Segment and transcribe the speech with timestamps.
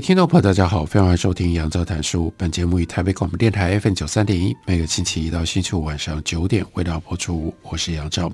[0.00, 2.32] 听众朋友，大家好，欢迎收听杨照谈书。
[2.36, 7.52] 本节目以台北广播电台 FM 九三点一，每个星期一到星期五晚上九点为大家播出。
[7.62, 8.30] 我是杨照。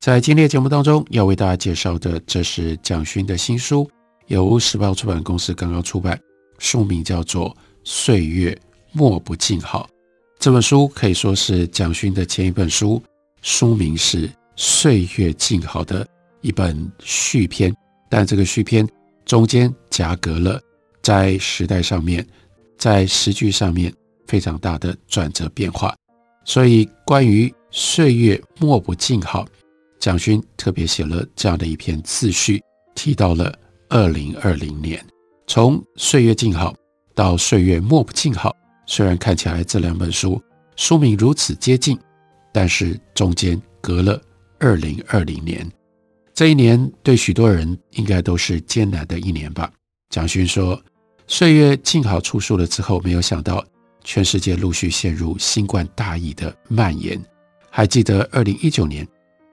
[0.00, 3.88] 在今天的节目当中，要为大家介绍的，这是蒋勋的新书，
[4.26, 6.18] 由时报出版公司刚刚出版，
[6.58, 7.50] 书名叫做
[7.84, 8.56] 《岁月
[8.92, 9.88] 莫不静好》。
[10.38, 13.00] 这本书可以说是蒋勋的前一本书，
[13.42, 16.06] 书名是《岁月静好》的
[16.40, 17.72] 一本续篇，
[18.08, 18.86] 但这个续篇
[19.24, 20.60] 中间夹隔了。
[21.02, 22.26] 在时代上面，
[22.76, 23.92] 在时局上面
[24.26, 25.94] 非常大的转折变化，
[26.44, 29.46] 所以关于岁月莫不静好，
[29.98, 32.62] 蒋勋特别写了这样的一篇自序，
[32.94, 33.52] 提到了
[33.88, 35.04] 二零二零年，
[35.46, 36.74] 从岁月静好
[37.14, 38.54] 到岁月莫不静好，
[38.86, 40.40] 虽然看起来这两本书
[40.76, 41.98] 书名如此接近，
[42.52, 44.20] 但是中间隔了
[44.58, 45.66] 二零二零年，
[46.34, 49.72] 这一年对许多人应该都是艰难的一年吧。
[50.10, 50.80] 蒋勋说。
[51.30, 53.62] 岁月静好出书了之后，没有想到
[54.02, 57.22] 全世界陆续陷入新冠大疫的蔓延。
[57.68, 59.06] 还记得二零一九年，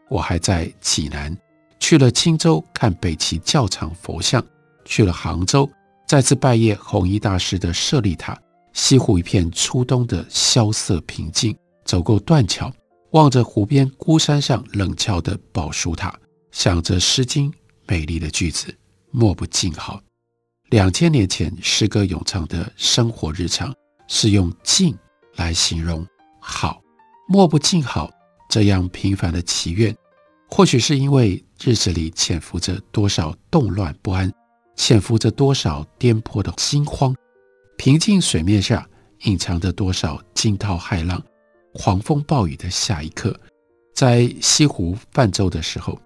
[0.07, 1.37] 我还在济南，
[1.77, 4.41] 去了青州看北齐教场佛像，
[4.85, 5.69] 去了杭州，
[6.07, 8.39] 再次拜谒弘一大师的舍利塔。
[8.71, 12.71] 西湖一片初冬的萧瑟平静，走过断桥，
[13.11, 16.17] 望着湖边孤山上冷峭的宝书塔，
[16.51, 17.51] 想着《诗经》
[17.85, 18.73] 美丽的句子，
[19.11, 20.01] 莫不静好。
[20.69, 23.73] 两千年前，诗歌咏唱的生活日常
[24.07, 24.97] 是用“静”
[25.37, 26.05] 来形容
[26.41, 26.81] “好”，
[27.29, 28.09] 莫不静好。
[28.49, 29.95] 这样平凡的祈愿，
[30.49, 34.31] 或许是因为日子里潜伏着多少动乱不安，
[34.75, 37.13] 潜伏着多少颠簸的惊慌，
[37.77, 38.87] 平静水面下
[39.23, 41.21] 隐藏着多少惊涛骇浪。
[41.73, 43.37] 狂风暴雨的下一刻，
[43.93, 45.99] 在西湖泛舟的时候，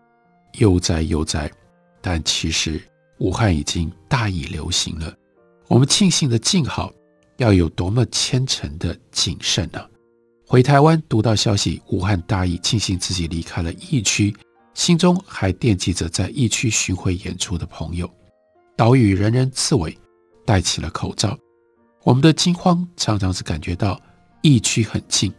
[0.54, 1.50] 悠哉悠哉，
[2.02, 2.82] 但其实。
[3.20, 5.14] 武汉已经大疫流行了，
[5.68, 6.92] 我们庆幸的静好，
[7.38, 9.86] 要有多么虔诚的谨慎呢？
[10.48, 14.34] 回台湾读到消息，武汉大疫，庆幸自己离开了疫区，
[14.74, 18.10] 心中还惦记着在疫区巡回演出的朋友。
[18.78, 19.96] 岛屿人人自危，
[20.46, 21.38] 戴起了口罩。
[22.04, 24.00] 我们的惊慌常常是感觉到
[24.42, 25.32] 疫区很近，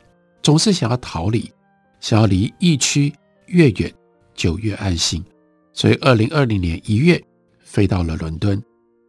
[0.43, 1.51] 总是想要逃离，
[1.99, 3.11] 想要离疫区
[3.47, 3.91] 越远
[4.35, 5.25] 就越安心。
[5.73, 7.19] 所以，二零二零年一月。
[7.71, 8.61] 飞到了伦敦，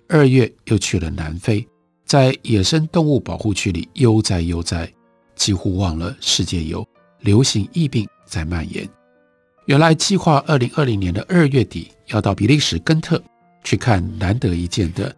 [0.07, 1.67] 二月又去了南非，
[2.05, 4.87] 在野生动物保护区里悠哉悠哉，
[5.35, 6.87] 几乎忘了世界有
[7.21, 8.87] 流行疫病在蔓延。
[9.65, 13.19] 原来计划二零二零年的二月底要到比利时根特
[13.63, 15.11] 去看难得一见的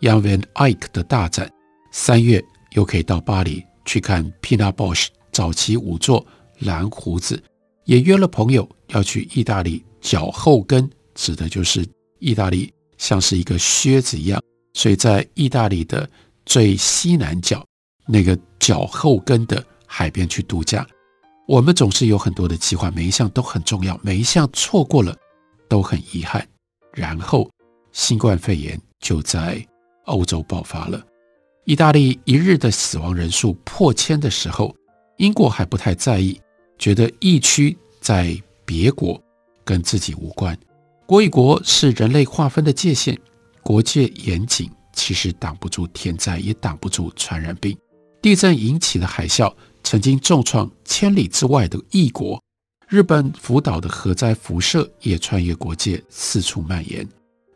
[0.00, 1.50] Young van Eyck 的大展，
[1.92, 6.26] 三月又可以到巴黎去看 Pina Bausch 早期五座
[6.58, 7.42] 蓝胡子，
[7.86, 11.86] 也约了朋友要去意大利脚后跟，指的就是
[12.18, 12.70] 意大利。
[13.02, 14.40] 像是一个靴子一样，
[14.74, 16.08] 所以在意大利的
[16.46, 17.66] 最西南角
[18.06, 20.86] 那个脚后跟的海边去度假。
[21.48, 25.16] 我们总是有很多的计划，每一项都很重要，每一项错过了
[25.68, 26.46] 都很遗憾。
[26.92, 27.50] 然后
[27.90, 29.60] 新冠肺炎就在
[30.04, 31.04] 欧洲爆发了，
[31.64, 34.72] 意大利一日的死亡人数破千的时候，
[35.16, 36.40] 英国还不太在意，
[36.78, 39.20] 觉得疫区在别国，
[39.64, 40.56] 跟自己无关。
[41.12, 43.14] 国与国是人类划分的界限，
[43.62, 47.76] 国界严谨，其实挡不住天灾，也挡不住传染病。
[48.22, 52.42] 地震引起的海啸曾经重创千里之外的异国，
[52.88, 57.06] 日本福岛的核灾辐射也穿越国界，四处蔓延。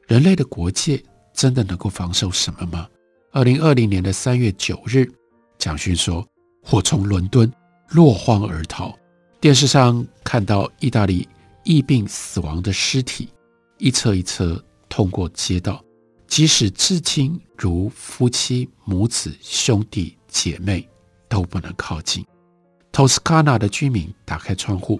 [0.06, 1.02] 人类的国界
[1.32, 2.86] 真的能够防守什么吗？
[3.32, 5.10] 二零二零年的三月九日，
[5.56, 6.22] 蒋勋说
[6.68, 7.50] ：“我从伦敦
[7.88, 8.94] 落荒而逃，
[9.40, 11.26] 电视上看到意大利
[11.64, 13.30] 疫病死亡的尸体。”
[13.78, 15.84] 一车一车通过街道，
[16.26, 20.88] 即使至亲如夫妻、母子、兄弟姐妹
[21.28, 22.24] 都不能靠近。
[22.90, 24.98] 托斯卡纳的居民打开窗户，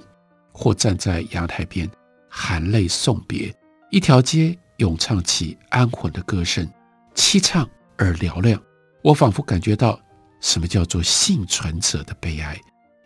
[0.52, 1.90] 或站在阳台边
[2.28, 3.54] 含泪送别。
[3.90, 6.68] 一条街咏唱起安魂的歌声，
[7.14, 8.60] 凄怆而嘹亮。
[9.02, 9.98] 我仿佛感觉到
[10.40, 12.60] 什么叫做幸存者的悲哀，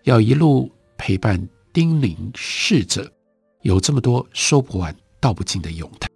[0.05, 0.69] 要一路
[0.99, 3.09] 陪伴叮咛逝者，
[3.63, 4.93] 有这么多说不完。
[5.21, 6.11] 道不尽的咏叹。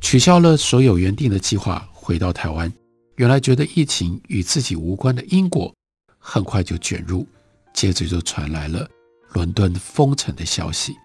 [0.00, 2.72] 取消了所有原定的计划，回到台湾。
[3.16, 5.74] 原来觉得疫情与自己无关的英国，
[6.18, 7.26] 很快就卷入，
[7.74, 8.88] 接着就传来了
[9.32, 10.96] 伦敦封城的消息。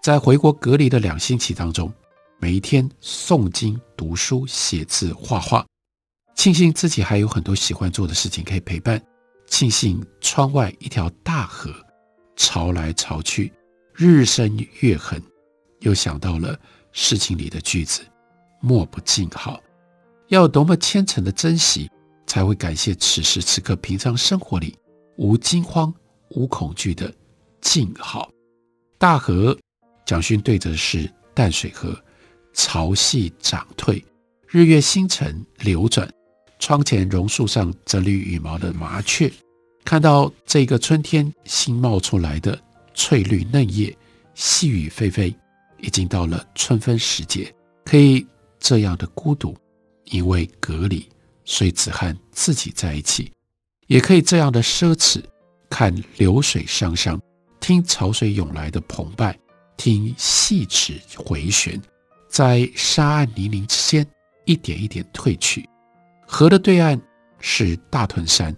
[0.00, 1.92] 在回国隔离的两星期当中，
[2.38, 5.66] 每一天诵经、读书、写字、画画，
[6.36, 9.02] 庆幸自己还有很多喜欢做的事情可以陪伴。
[9.46, 11.74] 庆幸窗外一条大河，
[12.36, 13.52] 潮来潮去，
[13.92, 15.20] 日升月横。
[15.80, 16.58] 又想到了
[16.92, 18.02] 诗经里的句子
[18.60, 19.60] ：“莫不静好。”
[20.28, 21.90] 要多么虔诚的珍惜，
[22.26, 24.78] 才会感谢此时此刻平常生活里
[25.16, 25.92] 无惊慌、
[26.30, 27.12] 无恐惧的
[27.60, 28.30] 静好。
[28.96, 29.58] 大河，
[30.06, 31.98] 蒋勋对着的是淡水河，
[32.52, 34.04] 潮汐涨退，
[34.46, 36.08] 日月星辰流转。
[36.60, 39.32] 窗前榕树上整理羽毛的麻雀，
[39.82, 42.56] 看到这个春天新冒出来的
[42.92, 43.96] 翠绿嫩叶，
[44.34, 45.34] 细雨霏霏，
[45.82, 47.52] 已经到了春分时节，
[47.84, 48.26] 可以
[48.58, 49.56] 这样的孤独，
[50.04, 51.08] 因为隔离，
[51.44, 53.30] 所以只和自己在一起；
[53.86, 55.22] 也可以这样的奢侈，
[55.68, 57.20] 看流水汤汤，
[57.60, 59.38] 听潮水涌来的澎湃，
[59.76, 61.80] 听细齿回旋，
[62.28, 64.06] 在沙岸泥泞之间，
[64.44, 65.68] 一点一点退去。
[66.26, 67.00] 河的对岸
[67.40, 68.54] 是大屯山，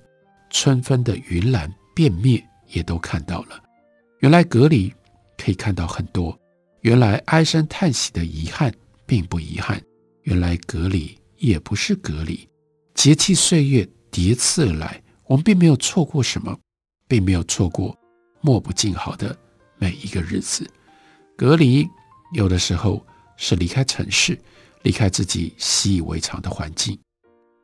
[0.50, 3.62] 春分的云岚变灭也都看到了。
[4.18, 4.92] 原来隔离
[5.38, 6.38] 可以看到很多，
[6.82, 8.72] 原来唉声叹息的遗憾
[9.06, 9.80] 并不遗憾，
[10.22, 12.48] 原来隔离也不是隔离。
[12.94, 16.58] 节气岁月叠次而来，我们并没有错过什么，
[17.06, 17.96] 并没有错过
[18.40, 19.36] 莫不静好的
[19.78, 20.68] 每一个日子。
[21.36, 21.88] 隔离
[22.34, 23.04] 有的时候
[23.36, 24.36] 是离开城市，
[24.82, 26.98] 离开自己习以为常的环境。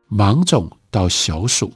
[0.07, 1.73] 芒种到小暑，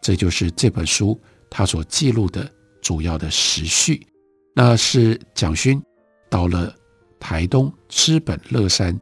[0.00, 2.48] 这就是这本书它所记录的
[2.80, 4.06] 主要的时序。
[4.54, 5.82] 那是蒋勋
[6.28, 6.74] 到了
[7.18, 8.98] 台东知本乐山，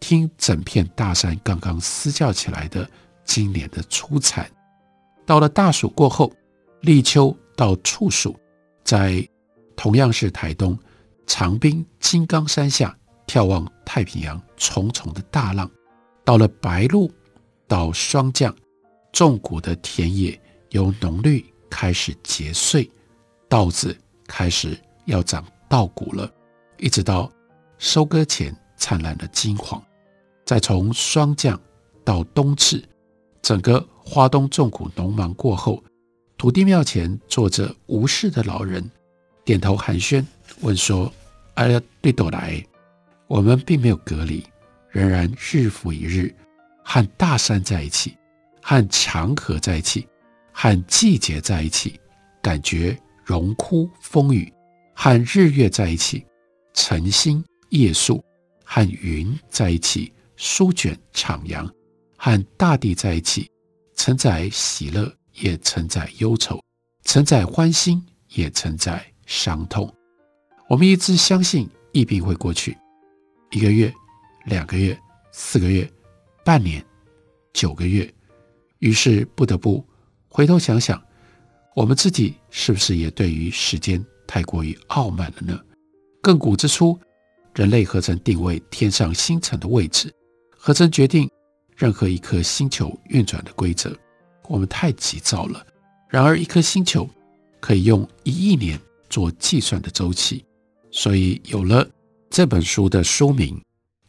[0.00, 2.88] 听整片大山刚刚嘶叫起来的
[3.24, 4.50] 今年的初产。
[5.26, 6.32] 到了大暑过后，
[6.80, 8.38] 立秋到处暑，
[8.84, 9.26] 在
[9.76, 10.78] 同样是台东
[11.26, 12.96] 长滨金刚山下
[13.26, 15.70] 眺望太平洋重重的大浪。
[16.24, 17.10] 到了白露。
[17.70, 18.56] 到霜降，
[19.12, 20.40] 种谷的田野
[20.70, 22.90] 由浓绿开始结穗，
[23.46, 23.94] 稻子
[24.26, 24.74] 开始
[25.04, 26.32] 要长稻谷了，
[26.78, 27.30] 一直到
[27.78, 29.82] 收割前灿烂的金黄。
[30.44, 31.60] 再从霜降
[32.04, 32.82] 到冬至，
[33.42, 35.82] 整个花东种谷农忙过后，
[36.36, 38.90] 土地庙前坐着无事的老人，
[39.44, 40.24] 点头寒暄，
[40.60, 41.12] 问说
[41.54, 42.64] ：“哎呀，对朵来，
[43.26, 44.42] 我们并没有隔离，
[44.90, 46.34] 仍然日复一日。”
[46.82, 48.16] 和大山在一起，
[48.62, 50.08] 和长河在一起，
[50.52, 52.00] 和季节在一起，
[52.40, 54.50] 感觉荣枯风雨；
[54.94, 56.24] 和日月在一起，
[56.80, 58.22] 晨星夜宿；
[58.64, 61.68] 和云在一起，舒卷徜徉；
[62.16, 63.50] 和大地在一起，
[63.96, 66.56] 承载喜乐，也承载忧愁；
[67.02, 69.92] 承载欢欣，也承载伤痛。
[70.68, 72.78] 我们一直相信疫病会过去，
[73.50, 73.92] 一个月、
[74.44, 74.96] 两个月、
[75.32, 75.90] 四个月。
[76.44, 76.82] 半年，
[77.52, 78.10] 九个月，
[78.78, 79.84] 于是不得不
[80.28, 81.02] 回头想想，
[81.74, 85.60] 我们自己是不是也对于时间太过于傲慢了呢？
[86.22, 86.98] 亘古之初，
[87.54, 90.12] 人类何曾定位天上星辰的位置？
[90.56, 91.30] 何曾决定
[91.76, 93.96] 任何一颗星球运转的规则？
[94.48, 95.64] 我们太急躁了。
[96.08, 97.08] 然而，一颗星球
[97.60, 100.44] 可以用一亿年做计算的周期，
[100.90, 101.88] 所以有了
[102.28, 103.60] 这本书的书名。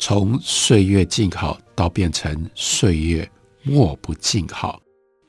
[0.02, 3.30] 从岁月静好到变成岁月
[3.64, 4.82] 莫不静好，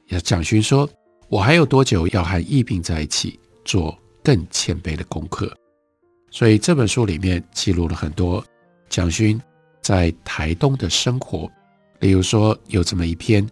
[0.07, 0.89] 也蒋勋说
[1.29, 5.53] ：“我还有多久要和疫病在一起，做更谦卑的功课？”
[6.31, 8.45] 所以这本书里面记录了很多
[8.89, 9.41] 蒋勋
[9.83, 11.51] 在台东的生活，
[11.99, 13.47] 例如说有这么一篇，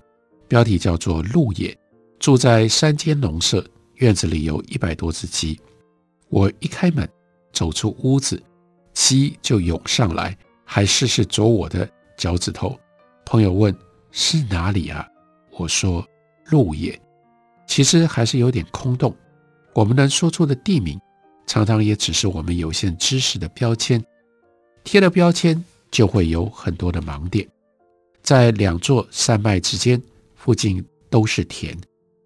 [0.46, 1.70] 标题叫做《鹿野》，
[2.18, 3.64] 住在山间农舍，
[3.96, 5.58] 院子里有一百多只鸡。
[6.28, 7.08] 我一开门，
[7.52, 8.42] 走出屋子，
[8.92, 10.36] 鸡就涌上来。
[10.70, 12.78] 还试试啄我的脚趾头。
[13.24, 13.74] 朋友问
[14.12, 15.08] ：“是哪里啊？”
[15.56, 16.06] 我说
[16.50, 17.00] ：“鹿野。”
[17.66, 19.16] 其实还是有点空洞。
[19.74, 21.00] 我们能说出的地名，
[21.48, 24.04] 常常也只是我们有限知识的标签。
[24.84, 27.48] 贴了标签，就会有很多的盲点。
[28.22, 30.00] 在两座山脉之间，
[30.36, 31.74] 附近都是田，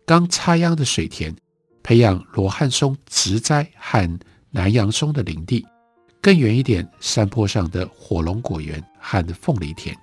[0.05, 1.35] 刚插秧的水田，
[1.85, 4.19] 培养罗汉松植栽和
[4.51, 5.65] 南洋松的林地。
[6.21, 9.97] 更远一点，山坡上的火龙果园和凤梨田，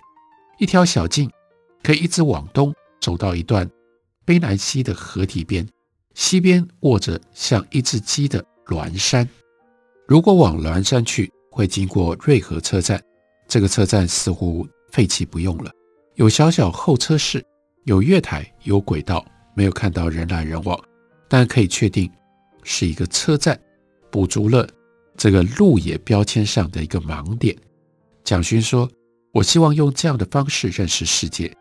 [0.59, 1.29] 一条小径
[1.83, 3.69] 可以一直往东走到一段
[4.25, 5.67] 卑南溪的河堤边，
[6.13, 9.27] 溪边卧着像一只鸡的栾山。
[10.07, 13.01] 如果往栾山去，会经过瑞河车站，
[13.47, 15.71] 这个车站似乎废弃不用了，
[16.15, 17.43] 有小小候车室，
[17.85, 20.79] 有月台，有轨道，没有看到人来人往，
[21.27, 22.09] 但可以确定
[22.63, 23.59] 是一个车站，
[24.11, 24.67] 补足了
[25.17, 27.55] 这个路野标签上的一个盲点。
[28.23, 28.89] 蒋勋说
[29.33, 31.51] ：“我希望用这样的方式认识世界，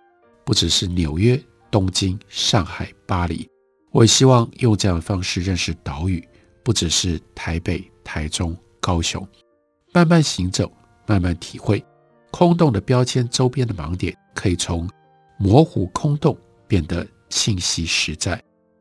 [0.45, 3.49] 不只是纽约、东京、上海、巴黎，
[3.91, 6.23] 我也希望用这样的方式认识岛屿，
[6.69, 9.27] 不只是台北、台中、高雄。
[9.95, 10.71] 慢慢行走。”
[11.09, 11.83] 慢慢体会，
[12.31, 14.87] 空洞的标签周边的盲点，可以从
[15.39, 18.37] 模糊空洞变得信息实在。《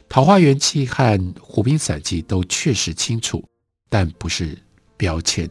[0.09, 3.41] 桃花源记》和《湖滨散记》都确实清楚，
[3.87, 4.57] 但不是
[4.97, 5.49] 标签。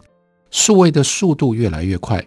[0.51, 2.23] 数位的速度越来越快，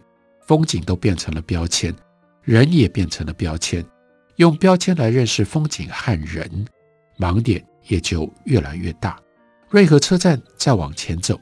[0.48, 1.96] 风景都变成了标签，
[2.42, 3.86] 人也变成了标签。
[4.38, 6.66] 用标签来认识风景和人，
[7.20, 9.20] 盲点也就越来越大。
[9.70, 11.40] 瑞和车站再往前走，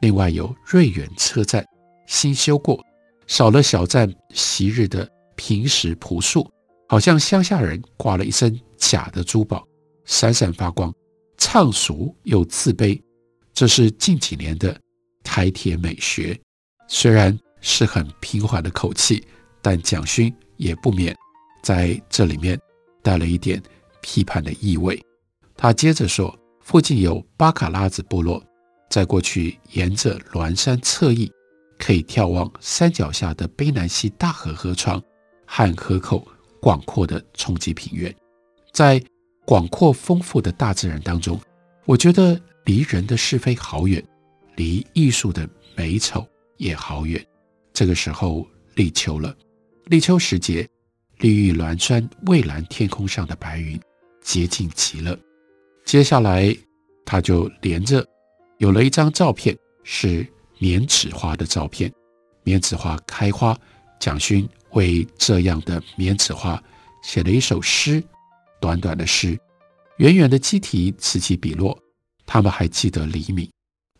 [0.00, 1.66] 另外有瑞园车站。
[2.06, 2.84] 新修过，
[3.26, 6.46] 少了小站昔日的平实朴素，
[6.88, 9.66] 好像乡下人挂了一身假的珠宝，
[10.04, 10.92] 闪闪发光，
[11.38, 13.00] 畅俗又自卑。
[13.54, 14.78] 这是近几年的
[15.22, 16.38] 台铁美学，
[16.88, 19.24] 虽然是很平缓的口气，
[19.62, 21.16] 但蒋勋也不免
[21.62, 22.60] 在这里面
[23.02, 23.62] 带了一点
[24.02, 25.00] 批判的意味。
[25.56, 26.36] 他接着说
[26.70, 28.40] ：“附近有巴卡拉子部落，
[28.88, 31.28] 在过去沿着峦山侧翼。”
[31.76, 35.02] 可以眺望山脚下的卑南溪大河河床
[35.44, 36.24] 和河口
[36.60, 38.14] 广阔的冲积平原，
[38.72, 39.02] 在
[39.44, 41.40] 广阔丰富的大自然当中，
[41.86, 44.00] 我觉得离人的是非好远，
[44.54, 46.24] 离艺术的美丑
[46.58, 47.20] 也好远。
[47.72, 48.46] 这个时候
[48.76, 49.34] 立秋了，
[49.86, 50.68] 立秋时节，
[51.18, 53.80] 绿玉鸾山蔚蓝天空上的白云
[54.22, 55.18] 洁净极了。
[55.84, 56.56] 接下来，
[57.04, 58.06] 他就连着
[58.58, 60.26] 有了一张照片是。
[60.62, 61.90] 棉纸花的照片，
[62.42, 63.58] 棉纸花开花，
[63.98, 66.62] 蒋勋为这样的棉纸花
[67.02, 68.04] 写了一首诗，
[68.60, 69.40] 短短的诗，
[69.96, 71.74] 远远的鸡啼此起彼落。
[72.26, 73.50] 他们还记得黎明，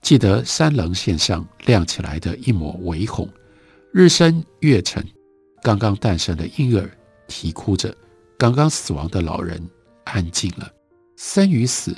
[0.02, 3.26] 记得山棱线上亮起来的一抹微红，
[3.90, 5.02] 日升月沉，
[5.62, 6.90] 刚刚诞生的婴儿
[7.26, 7.96] 啼哭着，
[8.36, 9.66] 刚刚死亡的老人
[10.04, 10.70] 安静了。
[11.22, 11.94] 生与死，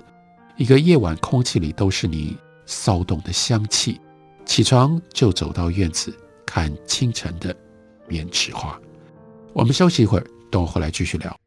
[0.56, 2.36] 一个夜晚，空气里都是你
[2.66, 4.00] 骚动的香气。
[4.44, 6.12] 起床就走到院子
[6.44, 7.56] 看清晨的
[8.08, 8.76] 棉池花。
[9.52, 11.41] 我们休息一会儿，等我回来继续聊。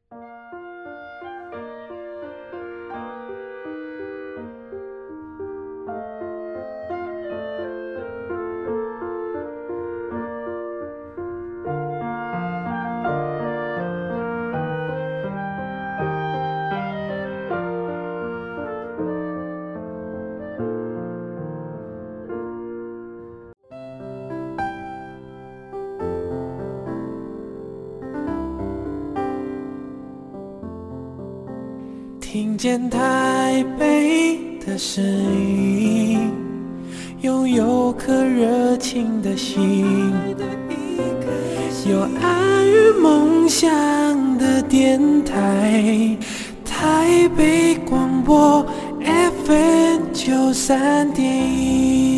[34.88, 36.32] 声音，
[37.22, 40.14] 拥有颗热情的心，
[41.90, 43.68] 有爱与梦想
[44.38, 46.16] 的电台，
[46.64, 48.64] 台北广播
[49.02, 52.15] FM 九三点一。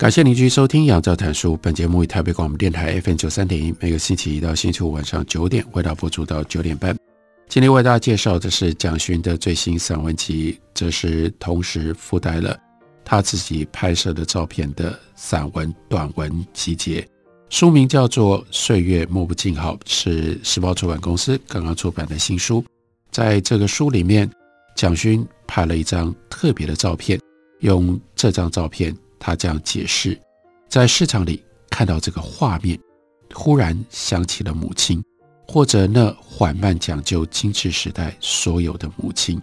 [0.00, 1.52] 感谢您继续收听《杨照谈书》。
[1.58, 6.96] 本节目以台北广播电台 FM 九三点一，每个星期一到星期五晚上九点，为大家播出到九点半。
[7.50, 12.58] 今天为大家介绍的是蒋勋的最新散文集，这是同时附带了
[13.04, 17.06] 他自己拍摄的照片的散文短文集结。
[17.50, 22.64] 书名叫做《岁月摸不静好》，是时报出版公司刚刚出版的新书。
[23.10, 24.26] 在这个书里面，
[24.74, 27.20] 蒋勋拍了一张特别的照片，
[27.58, 28.96] 用这张照片。
[29.20, 30.18] 他这样解释，
[30.68, 32.80] 在市场里看到这个画面，
[33.34, 35.00] 忽然想起了母亲，
[35.46, 39.40] 或者那缓慢讲究精致时代所有的母亲。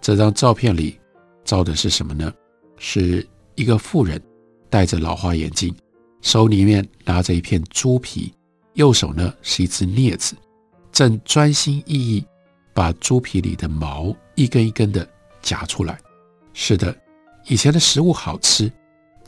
[0.00, 0.98] 这张照片里
[1.44, 2.30] 照的是什么呢？
[2.76, 4.20] 是一个妇人
[4.68, 5.72] 戴着老花眼镜，
[6.22, 8.34] 手里面拿着一片猪皮，
[8.74, 10.34] 右手呢是一只镊子，
[10.90, 12.24] 正专心翼翼
[12.74, 15.08] 把猪皮里的毛一根一根的
[15.40, 15.98] 夹出来。
[16.52, 16.96] 是的，
[17.46, 18.72] 以前的食物好吃。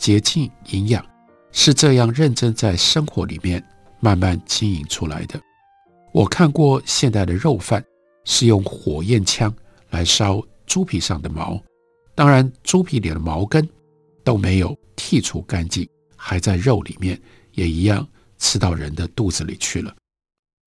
[0.02, 1.06] 洁净营养
[1.52, 3.64] 是这样认真在生活里面
[4.00, 5.40] 慢慢经营出来的。
[6.12, 7.80] 我看过现代的肉贩
[8.25, 9.54] 是用火焰枪
[9.90, 11.62] 来烧猪皮上的毛，
[12.16, 13.66] 当然猪皮里的毛根
[14.25, 17.16] 都没有剔除干净，还在肉里面，
[17.52, 18.04] 也一样
[18.38, 19.94] 吃到人的肚子里去了。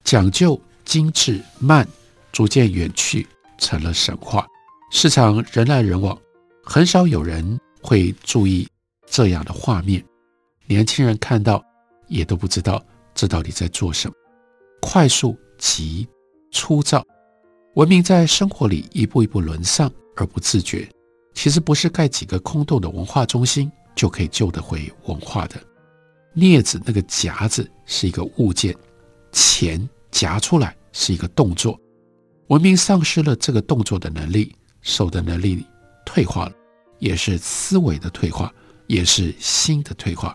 [0.05, 1.85] 讲究精致慢，
[2.31, 3.27] 逐渐远去，
[3.57, 4.47] 成了神话。
[4.91, 6.17] 市场人来人往，
[6.63, 8.65] 很少有人会注意
[9.05, 10.03] 这样的画面。
[10.67, 11.63] 年轻人看到
[12.07, 12.83] 也都不知道
[13.13, 14.13] 这到底在做什么。
[14.81, 16.07] 快速、急、
[16.51, 17.03] 粗糙，
[17.75, 20.87] 文明在生活里一步一步沦丧而不自觉。
[21.33, 25.61] 其实不是盖几个空洞的文化中心就可以救得回文化的。
[26.35, 28.75] 镊子那个夹子是一个物件，
[29.31, 31.79] 钱夹出来是一个动作。
[32.47, 35.65] 文明丧失了这个动作的能力，手的能力
[36.05, 36.53] 退化了，
[36.99, 38.53] 也是思维的退化，
[38.87, 40.33] 也是心的退化。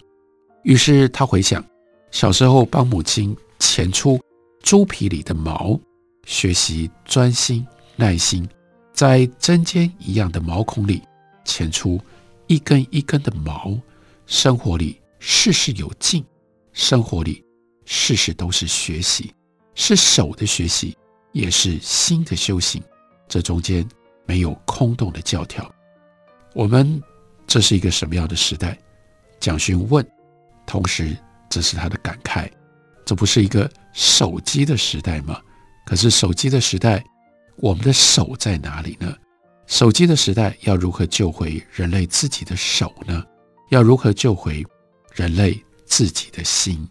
[0.64, 1.64] 于是他回想
[2.11, 4.21] 小时候帮母亲钳出
[4.62, 5.78] 猪皮里的毛，
[6.26, 7.66] 学习专心
[7.97, 8.47] 耐心，
[8.92, 11.02] 在针尖一样的毛孔里
[11.45, 12.00] 钳出
[12.47, 13.78] 一根一根的毛。
[14.26, 16.25] 生活里事事有劲，
[16.73, 17.45] 生活里
[17.85, 19.33] 事事都是学习，
[19.75, 20.97] 是手的学习，
[21.33, 22.80] 也是心的修行。
[23.26, 23.85] 这中间
[24.26, 25.69] 没有空洞的教条。
[26.54, 27.02] 我们
[27.50, 28.78] 这是一个什么样的时代？
[29.40, 30.07] 蒋勋问，
[30.64, 31.16] 同时
[31.49, 32.49] 这是他的感慨。
[33.04, 35.37] 这不是一个手机的时代吗？
[35.85, 37.04] 可是手机的时代，
[37.57, 39.12] 我们的手在哪里呢？
[39.66, 43.25] 手机的时代要如何救回人类自己的手呢？
[43.71, 44.64] 要如何救回
[45.12, 46.88] 人类自己的心？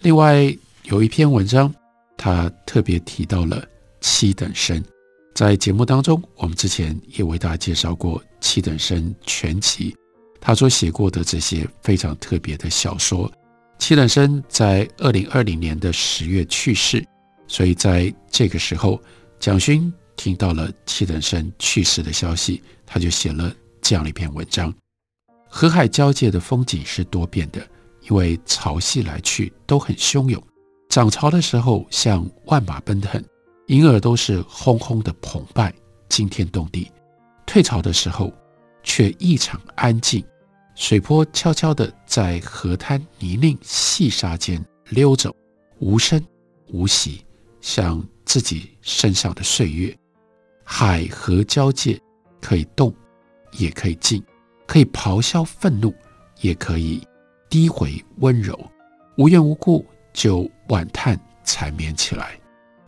[0.00, 1.72] 另外有一篇文章，
[2.16, 3.64] 他特别提到了
[4.00, 4.82] 七等生。
[5.36, 9.94] 在节目当中，我们之前也为大家介绍过七等生全集，
[10.40, 13.30] 他所写过的这些非常特别的小说。
[13.78, 17.04] 七等生在二零二零年的十月去世，
[17.46, 19.00] 所以在这个时候，
[19.38, 24.74] 蒋勋听到了七等生去世的消息，他就写了这样一篇文章：
[25.48, 27.64] 河海交界的风景是多变的，
[28.08, 30.42] 因为潮汐来去都很汹涌。
[30.88, 33.22] 涨潮的时候像万马奔腾，
[33.66, 35.72] 银耳都是轰轰的澎湃，
[36.08, 36.90] 惊天动地；
[37.48, 38.30] 退潮的时候
[38.82, 40.22] 却异常安静。
[40.74, 45.34] 水波悄悄地在河滩泥泞细沙间溜走，
[45.78, 46.22] 无声
[46.68, 47.24] 无息，
[47.60, 49.96] 像自己身上的岁月。
[50.62, 51.98] 海河交界，
[52.40, 52.94] 可以动，
[53.52, 54.20] 也可以静；
[54.66, 55.92] 可以咆哮愤怒，
[56.42, 57.02] 也可以
[57.48, 58.56] 低回温柔。
[59.16, 62.38] 无缘无故就惋叹缠绵起来。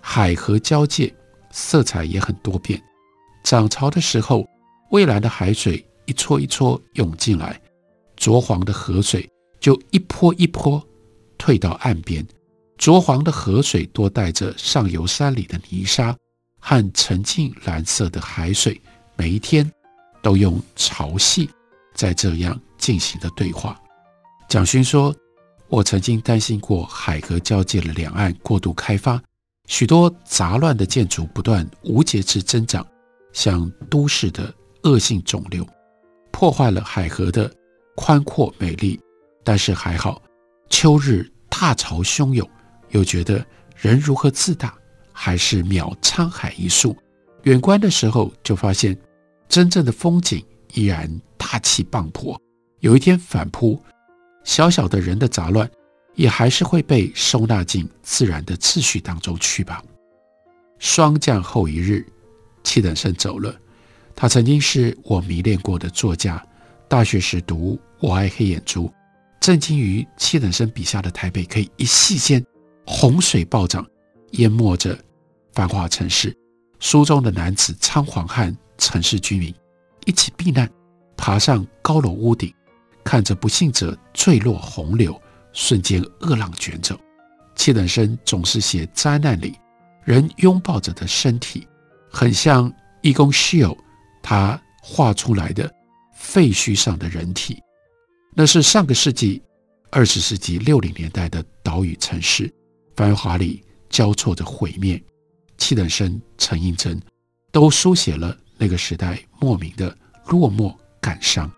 [0.01, 1.13] 海河交界，
[1.51, 2.81] 色彩也很多变。
[3.43, 4.47] 涨潮的时候，
[4.91, 7.61] 蔚蓝的海水一撮一撮涌进来。
[8.17, 10.83] 浊黄的河水就一波一波
[11.39, 12.27] 退到岸边，
[12.77, 16.15] 浊黄的河水多带着上游山里的泥沙
[16.59, 18.79] 和沉静蓝色的海水，
[19.17, 19.71] 每一天
[20.21, 21.49] 都用潮汐
[21.95, 23.81] 在这样进行的对话。
[24.51, 25.15] 蒋勋说
[25.69, 29.23] ：“我曾经担心过海河交界的两岸过度开发，
[29.67, 32.87] 许多杂乱的建筑不断无节制增长，
[33.33, 35.67] 像都市的恶性肿瘤，
[36.31, 37.51] 破坏了海河的。”
[37.97, 38.99] 宽阔美丽，
[39.45, 40.23] 但是还好。
[40.71, 42.49] 秋日大潮汹涌，
[42.91, 43.45] 又觉得
[43.77, 44.75] 人如何自大，
[45.13, 46.97] 还是渺沧海一粟。
[47.43, 48.97] 远观的时候，就发现
[49.51, 52.39] 真正的风景依然大气磅礴。
[52.79, 53.79] 有一天反扑，
[54.45, 55.71] 小小的人的杂乱，
[56.15, 59.85] 也还是会被收纳进自然的秩序当中去吧。
[60.79, 62.07] 霜降后一日，
[62.63, 63.55] 七等生走了。
[64.15, 66.43] 他曾经是我迷恋过的作家。
[66.89, 68.87] 大学时读《我爱黑眼珠》，
[69.41, 72.45] 震惊于七等生笔下的台北可以一夕间
[72.85, 73.87] 洪水暴涨，
[74.33, 74.99] 淹没着
[75.53, 76.37] 繁华城市。
[76.81, 79.55] 书中的男子仓皇和城市居民
[80.05, 80.69] 一起避难，
[81.17, 82.53] 爬上高楼屋顶，
[83.05, 85.21] 看着不幸者坠落洪流，
[85.53, 86.99] 瞬间恶浪卷走。
[87.55, 89.55] 七等生总是写灾难里
[90.05, 91.69] 人拥抱着的身体，
[92.11, 93.77] 很像伊宫诗友
[94.23, 95.73] 他画出来的。
[96.23, 97.59] 废墟上的人体，
[98.35, 99.43] 那是上个世纪
[99.91, 102.53] 二十世纪六零年代的岛屿城市，
[102.95, 105.03] 繁华里交错着毁灭。
[105.57, 107.01] 七等生、陈映真
[107.51, 109.97] 都书写了那个时代莫名的
[110.27, 111.51] 落寞感伤。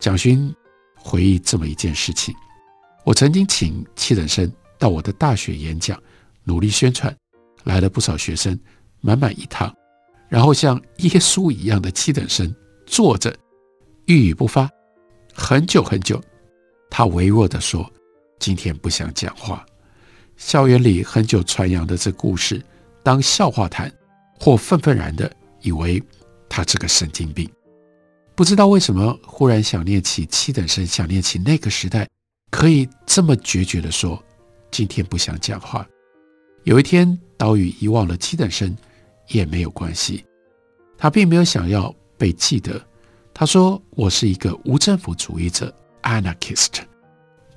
[0.00, 0.52] 蒋勋
[0.96, 2.34] 回忆这么一件事情：
[3.04, 5.96] 我曾经请七等生到我的大学演讲，
[6.42, 7.16] 努力宣传，
[7.62, 8.58] 来了不少学生，
[9.06, 9.72] 满满一堂。
[10.28, 12.52] 然后像耶稣一样的七等生
[12.84, 13.32] 坐着。
[14.06, 14.68] 一语不发，
[15.32, 16.20] 很久很久，
[16.90, 17.88] 他微弱地说
[18.38, 19.64] ：“今天不想讲话。”
[20.36, 22.62] 校园里很久传扬的这故事，
[23.02, 23.92] 当笑话谈，
[24.38, 26.02] 或愤愤然的以为
[26.48, 27.50] 他是个神经病。
[28.36, 32.08] 不知道为什么忽然想念起七等生，想念起那个时代，
[32.50, 34.22] 可以这么决绝地说
[34.70, 35.84] ：“今天不想讲话。”
[36.62, 38.76] 有一天，岛屿遗忘了七等生
[39.28, 40.24] 也没有关系。
[40.98, 42.80] 他并没有想要被记得。
[43.34, 46.80] 他说：“我是一个无政府主义者 （anarchist）。”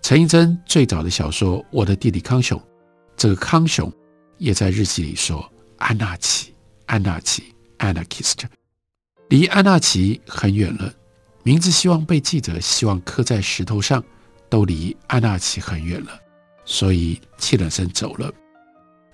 [0.01, 2.59] 陈映真最早的小说《我的弟弟康雄》，
[3.15, 3.91] 这个康雄
[4.37, 6.53] 也在日记里说：“安纳奇，
[6.85, 8.39] 安纳奇，anarchist。”
[9.29, 10.93] 离安纳奇很远了，
[11.43, 14.03] 名字希望被记得，希望刻在石头上，
[14.49, 16.19] 都离安纳奇很远了。
[16.65, 18.31] 所以七等生走了。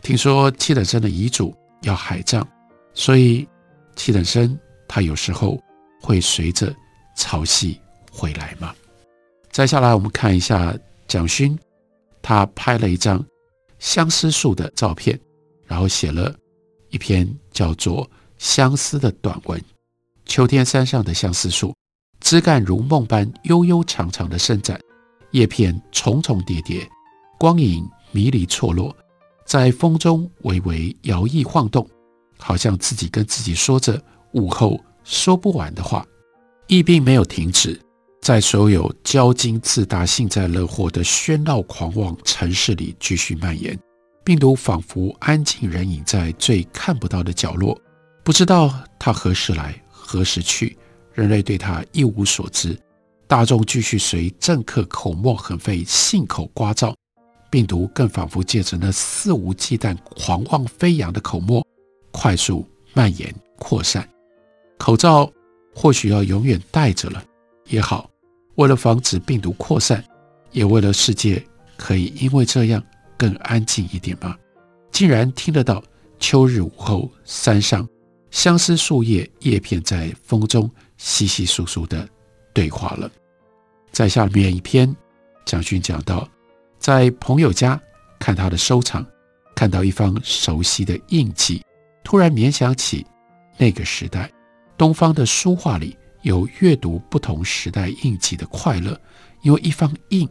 [0.02, 2.46] 听说七等生的遗嘱要海葬，
[2.94, 3.48] 所以
[3.96, 5.62] 七等生他有时候
[6.02, 6.76] 会随着
[7.16, 7.78] 潮汐
[8.12, 8.76] 回来吗？
[9.52, 10.76] 再下来，我们看一下
[11.08, 11.58] 蒋勋，
[12.22, 13.24] 他拍了一张
[13.80, 15.18] 相思树的照片，
[15.66, 16.36] 然后写了
[16.90, 18.06] 一篇叫做
[18.38, 19.64] 《相思》的短文。
[20.26, 21.74] 秋天山上的相思树，
[22.20, 24.80] 枝干如梦般悠悠长长的伸展，
[25.32, 26.88] 叶片重重叠叠，
[27.38, 28.96] 光影迷离错落，
[29.46, 31.88] 在风中微微摇曳晃动，
[32.38, 34.02] 好像自己跟自己说着
[34.34, 36.06] 午后说不完的话。
[36.68, 37.80] 疫病没有停止，
[38.22, 43.80] 在所有骄矜自大、幸灾乐祸的喧闹狂妄城市里继续蔓延。
[44.24, 47.80] 病毒仿佛安静人影在最看不到的角落，
[48.24, 49.80] 不知道它何时来。
[49.88, 50.78] 何时去？
[51.14, 52.78] 人类对它一无所知，
[53.28, 56.94] 大众继续随政客口沫横飞，信口聒噪。
[57.56, 61.66] 病毒更仿佛借着那肆无忌惮、狂妄飞扬的口沫，
[62.12, 64.06] 快速蔓延扩散。
[64.78, 65.32] 口罩
[65.74, 67.24] 或许要永远戴着了
[67.70, 68.10] 也好，
[68.56, 70.04] 为了防止病毒扩散，
[70.52, 71.42] 也为了世界
[71.78, 72.84] 可以因为这样
[73.18, 74.38] 更安静一点吧？
[74.92, 75.82] 竟然听得到
[76.20, 77.88] 秋日午后山上。
[78.32, 82.06] 相思树叶叶片在风中稀稀疏疏的
[82.54, 83.10] 对话了。
[83.94, 84.94] 在下面一篇，
[85.46, 86.28] 蒋勋讲到，
[86.80, 87.80] 在朋友家
[88.20, 89.06] 看他的收藏，
[89.56, 91.64] 看到一方熟悉的印记，
[92.04, 93.06] 突然联想起
[93.58, 94.32] 那个时代，
[94.78, 99.00] 东方的书画里有阅读不同时代印记的快乐，
[99.42, 100.30] 因为一方印，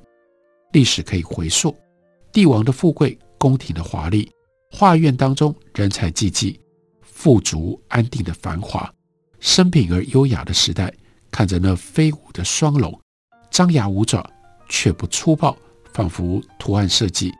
[0.73, 1.77] 历史可以回溯，
[2.33, 4.31] 帝王的富贵，宫廷的华丽，
[4.71, 6.61] 画院当中人才济济。
[7.03, 8.93] 富足安定的繁华，
[9.39, 10.93] 生平而优雅的时代，
[11.31, 13.01] 看着那飞舞的双龙，
[13.51, 14.29] 张牙舞爪
[14.69, 15.57] 却不粗暴，
[15.95, 17.33] 仿佛图案设计，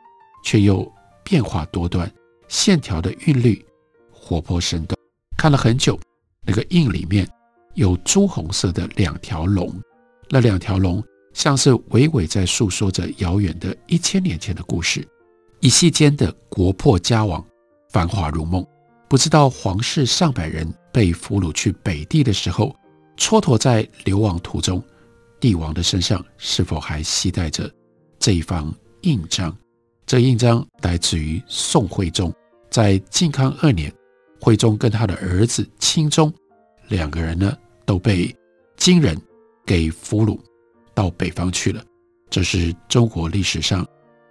[0.43, 0.91] 却又
[1.23, 2.11] 变化多端，
[2.47, 3.63] 线条的韵律
[4.09, 4.97] 活泼生动。
[5.37, 5.99] 看了很久，
[6.47, 7.29] 那个印里面
[7.73, 9.71] 有朱红色的两条龙，
[10.29, 15.05] 那两条龙像是娓娓在诉说着遥远的一千年前的故事。
[15.59, 17.45] 一夕间的国破家亡，
[17.89, 18.65] 繁华如梦。
[19.07, 22.75] 不知道皇室上百人被俘虏去北地的时候，
[23.17, 24.81] 蹉跎在流亡途中，
[25.39, 27.69] 帝王的身上是否还携带着
[28.25, 29.55] 这一方印章？
[30.07, 32.33] 这印章来自于宋徽宗，
[32.71, 33.93] 在靖康二年，
[34.41, 36.33] 徽宗跟他的儿子钦宗
[36.87, 38.35] 两个人呢都被
[38.77, 39.15] 金人
[39.63, 40.39] 给俘虏
[40.95, 41.85] 到北方去了。
[42.27, 43.87] 这是中国历史上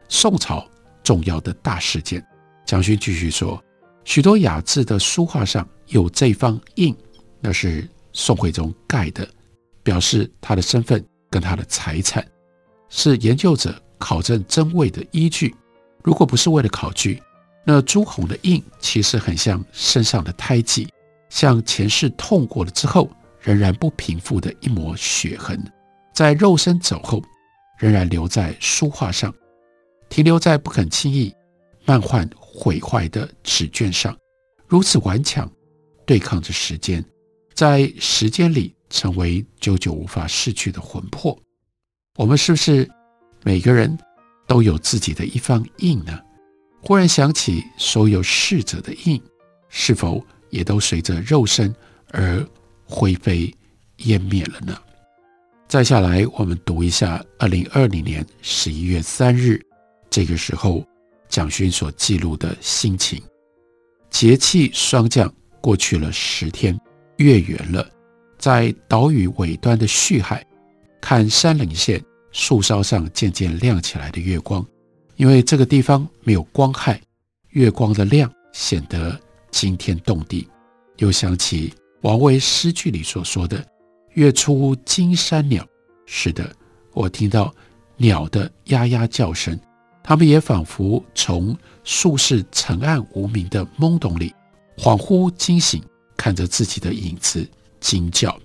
[0.08, 0.68] 宋朝
[1.04, 2.20] 重要的大事件。
[2.66, 3.62] 蒋勋继续说。
[4.04, 6.92] 许多雅致的书画上有这方印，
[7.40, 9.24] 那是宋徽宗盖的，
[9.84, 12.26] 表示他的身份跟他的财产，
[12.88, 15.54] 是研究者考证真伪的依据。
[16.02, 17.22] 如果不是为了考据，
[17.64, 20.86] 那朱红的印其实很像身上的胎记，
[21.30, 25.58] 像前世痛过了之后仍然不平复的一抹血痕，
[26.14, 27.22] 在肉身走后
[27.78, 29.34] 仍然留在书画上，
[30.10, 31.34] 停留在不肯轻易
[31.86, 34.14] 漫画毁坏的纸卷上，
[34.68, 35.50] 如此顽强，
[36.04, 37.02] 对抗着时间，
[37.54, 41.34] 在时间里成为久久无法逝去的魂魄。
[42.18, 42.86] 我们是不是
[43.44, 43.96] 每个人
[44.48, 46.18] 都有自己的一方印呢？
[46.82, 49.22] 忽然想起，所有逝者的印，
[49.68, 51.72] 是否也都随着肉身
[52.10, 52.44] 而
[52.84, 53.54] 灰飞
[53.98, 54.76] 烟灭了呢？
[55.68, 59.60] 再下来，我们读一下二零二零年十一月三日，
[60.10, 60.84] 这个时候。
[61.26, 63.20] 蒋勋所记录的心情，
[64.08, 66.78] 节气霜降过去了十天，
[67.16, 67.90] 月圆了，
[68.38, 70.46] 在岛屿尾端的旭海，
[71.00, 72.00] 看山岭线
[72.34, 74.66] 树梢上渐渐亮起来的月光，
[75.14, 77.00] 因为这个地方没有光害，
[77.50, 79.18] 月光的亮显得
[79.52, 80.46] 惊天动地。
[80.96, 83.64] 又想起王维诗句里所说的
[84.14, 85.64] “月出惊山鸟”，
[86.06, 86.52] 是的，
[86.92, 87.54] 我听到
[87.96, 89.58] 鸟的呀呀叫声。
[90.02, 94.34] 他们也仿佛从树势沉暗无明的懵懂里
[94.76, 95.80] 恍惚惊醒，
[96.16, 98.36] 看着自己的影子惊叫。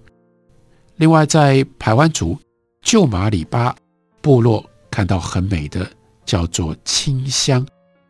[0.97, 2.37] 另外，在排湾族
[2.81, 3.75] 旧马里巴
[4.21, 5.89] 部落看到很美的
[6.25, 7.65] 叫做清香，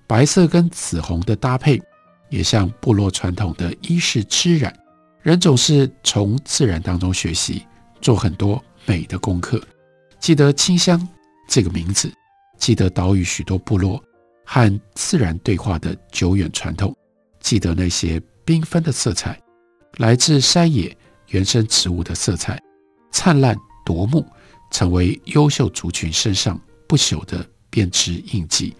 [0.08, 1.82] 白色跟紫红的搭配，
[2.30, 4.74] 也像部落传统的衣饰织染。
[5.22, 7.66] 人总是从自然当中学习，
[8.02, 9.62] 做很多美的功课。
[10.20, 11.08] 记得清香
[11.48, 12.12] 这个名字，
[12.58, 14.02] 记得岛屿许多部落
[14.46, 16.96] 和自然对话的久远传统，
[17.42, 19.40] 记得那些缤纷的色彩，
[19.98, 20.96] 来自山野
[21.28, 22.62] 原生植物的色彩，
[23.12, 24.26] 灿烂夺目，
[24.72, 28.76] 成为优秀族群身上不朽的编织印记。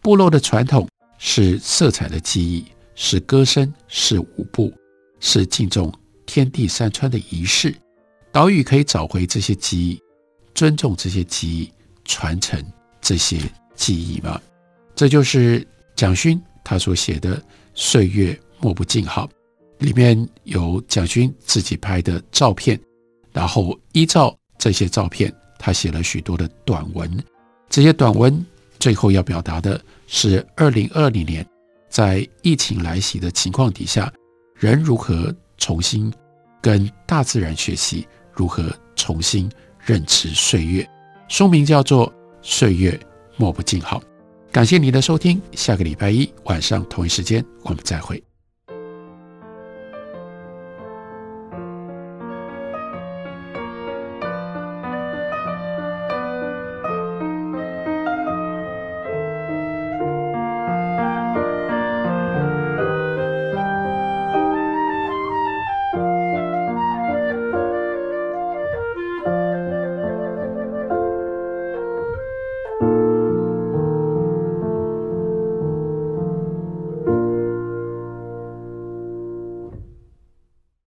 [0.00, 0.88] 部落的传统
[1.18, 2.64] 是色彩的记忆，
[2.94, 4.72] 是歌声，是舞步，
[5.20, 5.92] 是敬重
[6.26, 7.74] 天地山川的仪式。
[8.30, 10.00] 岛屿可以找回这些记忆。
[10.54, 11.72] 尊重这些记忆，
[12.04, 12.60] 传承
[13.00, 13.38] 这些
[13.76, 14.40] 记忆吗？
[14.96, 15.64] 这就是
[15.94, 17.36] 蒋勋他所写的
[17.74, 19.26] 《岁月莫不静好》，
[19.78, 22.80] 里面有蒋勋自己拍的照片，
[23.32, 27.10] 然后依照这些照片，他写了许多的短文。
[27.70, 28.44] 这些短文
[28.78, 31.46] 最后要表达的是，二零二零年
[31.88, 34.12] 在疫情来袭的情况底下，
[34.54, 36.12] 人如何重新
[36.60, 39.50] 跟大自然学习，如何重新。
[39.86, 40.86] 认知岁月，
[41.28, 42.10] 书名叫做
[42.42, 43.00] 《岁月
[43.38, 43.98] 莫不静好》。
[44.52, 48.27] 感谢您的收听，下个礼拜一晚上同一时间我们再会。